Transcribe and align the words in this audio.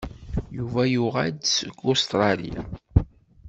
Yuba 0.57 0.81
yuɣal-d 0.93 1.43
seg 1.47 1.75
Ustṛalya. 1.91 2.61